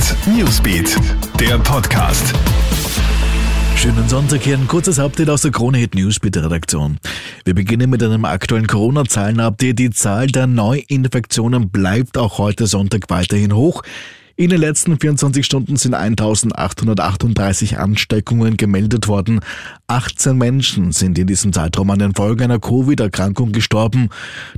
Hit 0.00 0.16
Newsbeat, 0.26 0.96
der 1.38 1.58
Podcast. 1.58 2.32
Schönen 3.76 4.08
Sonntag 4.08 4.40
hier, 4.42 4.56
ein 4.56 4.66
kurzes 4.66 4.98
Update 4.98 5.28
aus 5.28 5.42
der 5.42 5.50
Krone 5.50 5.76
Hit 5.76 5.94
Newsbeat 5.94 6.38
Redaktion. 6.38 6.98
Wir 7.44 7.54
beginnen 7.54 7.90
mit 7.90 8.02
einem 8.02 8.24
aktuellen 8.24 8.66
Corona-Zahlen-Update. 8.66 9.78
Die 9.78 9.90
Zahl 9.90 10.28
der 10.28 10.46
Neuinfektionen 10.46 11.68
bleibt 11.68 12.16
auch 12.16 12.38
heute 12.38 12.66
Sonntag 12.66 13.10
weiterhin 13.10 13.54
hoch. 13.54 13.82
In 14.40 14.48
den 14.48 14.60
letzten 14.60 14.98
24 14.98 15.44
Stunden 15.44 15.76
sind 15.76 15.92
1838 15.92 17.78
Ansteckungen 17.78 18.56
gemeldet 18.56 19.06
worden. 19.06 19.40
18 19.86 20.34
Menschen 20.34 20.92
sind 20.92 21.18
in 21.18 21.26
diesem 21.26 21.52
Zeitraum 21.52 21.90
an 21.90 21.98
den 21.98 22.14
Folgen 22.14 22.44
einer 22.44 22.58
Covid-Erkrankung 22.58 23.52
gestorben. 23.52 24.08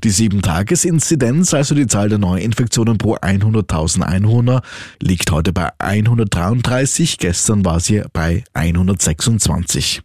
Die 0.04 0.12
7-Tages-Inzidenz, 0.12 1.52
also 1.52 1.74
die 1.74 1.88
Zahl 1.88 2.10
der 2.10 2.18
Neuinfektionen 2.18 2.96
pro 2.96 3.16
100.000 3.16 4.02
Einwohner, 4.02 4.62
liegt 5.00 5.32
heute 5.32 5.52
bei 5.52 5.70
133. 5.78 7.18
Gestern 7.18 7.64
war 7.64 7.80
sie 7.80 8.04
bei 8.12 8.44
126. 8.54 10.00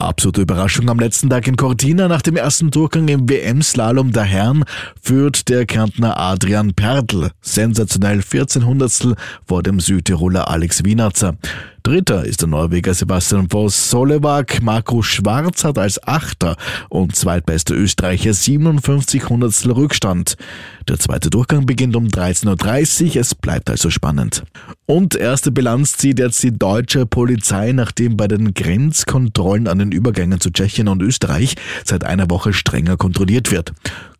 Absolute 0.00 0.40
Überraschung 0.40 0.88
am 0.88 0.98
letzten 0.98 1.28
Tag 1.28 1.46
in 1.46 1.56
Cortina. 1.56 2.08
Nach 2.08 2.22
dem 2.22 2.34
ersten 2.34 2.70
Durchgang 2.70 3.06
im 3.08 3.28
WM-Slalom 3.28 4.12
der 4.12 4.22
Herren 4.22 4.64
führt 5.00 5.50
der 5.50 5.66
Kärntner 5.66 6.18
Adrian 6.18 6.72
Pertl 6.72 7.28
sensationell 7.42 8.22
14 8.22 8.64
Hundertstel 8.64 9.14
vor 9.46 9.62
dem 9.62 9.78
Südtiroler 9.78 10.48
Alex 10.48 10.84
Wienerzer. 10.84 11.34
Dritter 11.82 12.24
ist 12.24 12.42
der 12.42 12.48
Norweger 12.48 12.92
Sebastian 12.92 13.48
Voss 13.48 13.90
Solewak. 13.90 14.62
Marco 14.62 15.00
Schwarz 15.02 15.64
hat 15.64 15.78
als 15.78 16.06
Achter 16.06 16.56
und 16.88 17.16
zweitbester 17.16 17.74
Österreicher 17.74 18.34
57 18.34 19.28
Hundertstel 19.28 19.72
Rückstand. 19.72 20.36
Der 20.88 20.98
zweite 20.98 21.30
Durchgang 21.30 21.64
beginnt 21.64 21.96
um 21.96 22.06
13.30 22.06 23.06
Uhr. 23.08 23.16
Es 23.16 23.34
bleibt 23.34 23.70
also 23.70 23.88
spannend. 23.88 24.44
Und 24.84 25.14
erste 25.14 25.50
Bilanz 25.50 25.96
zieht 25.96 26.18
jetzt 26.18 26.42
die 26.42 26.56
deutsche 26.56 27.06
Polizei, 27.06 27.72
nachdem 27.72 28.16
bei 28.16 28.28
den 28.28 28.52
Grenzkontrollen 28.52 29.66
an 29.66 29.78
den 29.78 29.92
Übergängen 29.92 30.40
zu 30.40 30.50
Tschechien 30.50 30.88
und 30.88 31.00
Österreich 31.00 31.54
seit 31.84 32.04
einer 32.04 32.28
Woche 32.28 32.52
strenger 32.52 32.96
kontrolliert 32.96 33.50
wird. 33.50 33.72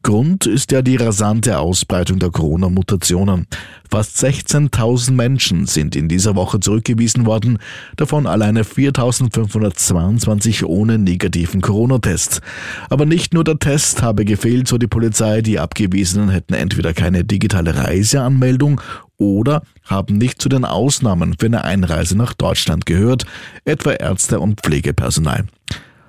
Grund 0.03 0.47
ist 0.47 0.73
ja 0.73 0.81
die 0.81 0.97
rasante 0.97 1.59
Ausbreitung 1.59 2.19
der 2.19 2.31
Corona-Mutationen. 2.31 3.47
Fast 3.91 4.17
16.000 4.25 5.13
Menschen 5.13 5.67
sind 5.67 5.95
in 5.95 6.09
dieser 6.09 6.37
Woche 6.37 6.59
zurückgewiesen 6.59 7.27
worden, 7.27 7.59
davon 7.97 8.27
alleine 8.27 8.63
4.522 8.63 10.65
ohne 10.65 10.97
negativen 10.97 11.61
Corona-Test. 11.61 12.41
Aber 12.89 13.05
nicht 13.05 13.35
nur 13.35 13.45
der 13.45 13.59
Test 13.59 14.01
habe 14.01 14.25
gefehlt, 14.25 14.69
so 14.69 14.79
die 14.79 14.87
Polizei, 14.87 15.43
die 15.43 15.59
Abgewiesenen 15.59 16.31
hätten 16.31 16.55
entweder 16.55 16.95
keine 16.95 17.23
digitale 17.23 17.77
Reiseanmeldung 17.77 18.81
oder 19.19 19.63
haben 19.85 20.17
nicht 20.17 20.41
zu 20.41 20.49
den 20.49 20.65
Ausnahmen 20.65 21.37
für 21.39 21.47
eine 21.47 21.65
Einreise 21.65 22.17
nach 22.17 22.33
Deutschland 22.33 22.87
gehört, 22.87 23.27
etwa 23.67 23.93
Ärzte 23.93 24.41
und 24.41 24.63
Pflegepersonal. 24.63 25.45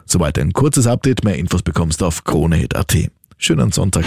Soweit 0.06 0.40
ein 0.40 0.54
kurzes 0.54 0.88
Update, 0.88 1.26
mehr 1.26 1.38
Infos 1.38 1.62
bekommst 1.62 2.00
du 2.00 2.06
auf 2.06 2.24
KroneHit.at. 2.24 3.12
Schönen 3.44 3.72
Sonntag. 3.72 4.06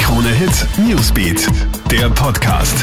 Krone 0.00 0.30
Hit 0.30 0.66
Newsbeat, 0.78 1.46
der 1.90 2.08
Podcast. 2.08 2.82